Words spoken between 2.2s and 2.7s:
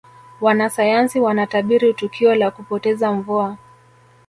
la